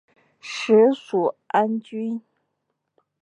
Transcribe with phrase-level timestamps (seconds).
[0.39, 1.13] 属始
[1.45, 2.23] 安郡。